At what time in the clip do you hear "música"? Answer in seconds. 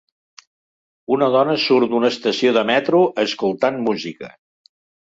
3.91-4.37